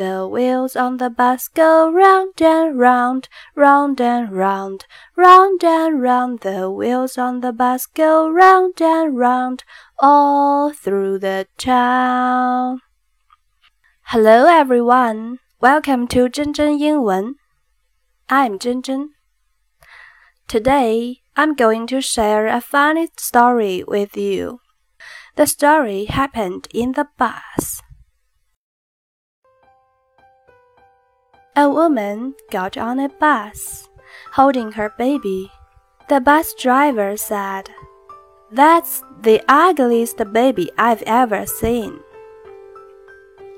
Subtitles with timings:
[0.00, 4.85] The wheels on the bus go round and round, round and round,
[5.17, 6.39] round and round.
[6.39, 9.65] The wheels on the bus go round and round,
[9.99, 12.79] all through the town.
[14.03, 17.35] Hello everyone, welcome to 真真英文.
[18.29, 19.09] I'm 真真.
[20.47, 24.61] Today, I'm going to share a funny story with you.
[25.35, 27.81] The story happened in the bus.
[31.54, 33.88] A woman got on a bus,
[34.32, 35.50] holding her baby.
[36.08, 37.64] The bus driver said,
[38.52, 41.94] That's the ugliest baby I've ever seen.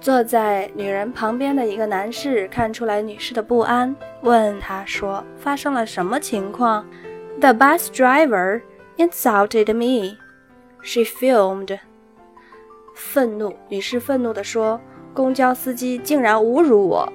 [0.00, 6.86] 坐在女人旁边的一个男士看出来女士的不安，问她说：“发生了什么情况？”
[7.40, 8.62] The bus driver
[8.96, 10.18] insulted me.
[10.82, 11.78] She fumed.
[12.94, 14.80] 愤怒，女士愤怒地说。
[15.14, 17.12] 公交司机竟然侮辱我。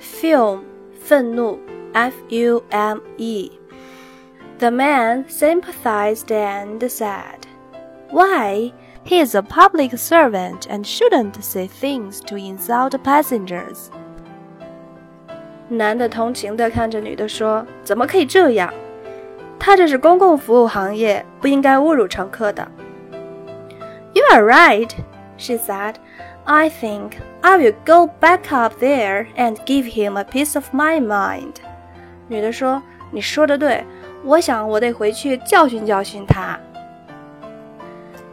[0.00, 0.60] Fume，
[0.98, 1.58] 愤怒，
[1.92, 7.44] F U M E。The man sympathized and said,
[8.10, 8.72] "Why?
[9.04, 13.88] He is a public servant and shouldn't say things to insult passengers."
[15.68, 18.72] 男的同情地看着女的说：“怎么可以这样？
[19.58, 22.70] 他这是公共服务行业，不应该侮辱乘客的。”
[24.12, 24.90] You are right,
[25.36, 25.94] she said.
[26.44, 31.00] I think I will go back up there and give him a piece of my
[31.00, 31.56] mind。
[32.28, 33.84] 女的说：“你说的对，
[34.24, 36.58] 我想我得回去教训教训他。”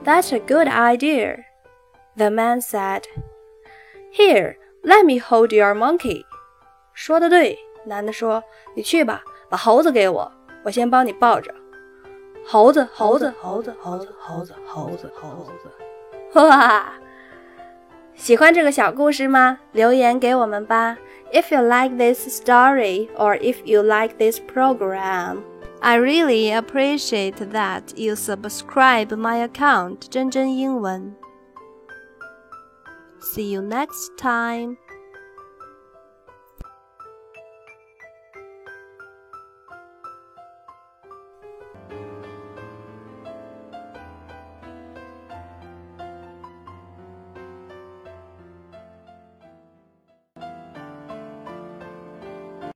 [0.06, 1.44] That's a good idea,
[2.16, 3.04] the man said.
[4.14, 6.24] Here, let me hold your monkey.
[6.94, 10.32] 说的对，男的说：“你去吧，把猴子给我，
[10.64, 11.54] 我先帮你抱着。”
[12.48, 15.70] 猴子，猴子，猴子，猴子，猴子，猴子，猴子，
[16.34, 16.94] 哇！
[18.16, 19.60] 喜欢这个小故事吗？
[19.72, 20.98] 留言给我们吧。
[21.32, 25.44] If you like this story or if you like this program,
[25.82, 31.16] I really appreciate that you subscribe my account 真真英文。
[33.20, 34.78] See you next time.